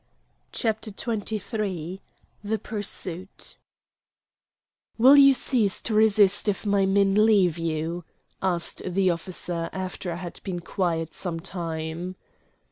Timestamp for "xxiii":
0.89-2.01